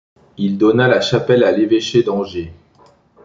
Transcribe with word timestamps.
Il 0.39 0.57
donna 0.57 0.87
la 0.87 0.99
chapelle 0.99 1.43
à 1.43 1.51
l’Evêché 1.51 2.01
d'Angers. 2.01 2.51